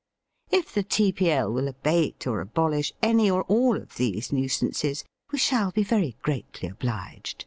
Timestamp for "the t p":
0.73-1.29